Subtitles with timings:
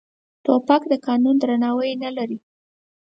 [0.45, 2.37] توپک د قانون درناوی نه لري.